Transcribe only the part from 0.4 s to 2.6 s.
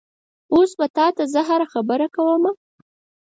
اوس به تا ته زه هره خبره کومه؟